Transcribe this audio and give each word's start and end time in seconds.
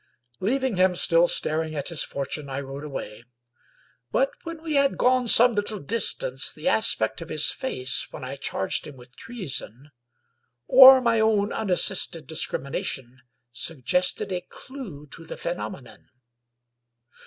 Leaving 0.39 0.77
him 0.77 0.95
still 0.95 1.27
staring 1.27 1.75
at 1.75 1.89
his 1.89 2.03
fortune 2.03 2.49
I 2.49 2.59
rode 2.59 2.83
away; 2.83 3.23
but 4.11 4.31
when 4.45 4.63
we 4.63 4.73
had 4.73 4.97
gone 4.97 5.27
some 5.27 5.53
little 5.53 5.77
distance, 5.77 6.51
the 6.51 6.67
aspect 6.67 7.21
of 7.21 7.29
his 7.29 7.51
face, 7.51 8.07
when 8.09 8.23
I 8.23 8.35
charged 8.37 8.87
him 8.87 8.95
with 8.97 9.15
treason, 9.15 9.91
or 10.67 11.01
my 11.01 11.19
own 11.19 11.53
unassisted 11.53 12.25
discrimination 12.25 13.21
suggested 13.51 14.31
a 14.31 14.41
clew 14.41 15.05
to 15.11 15.23
the 15.23 15.37
phenomenon. 15.37 16.09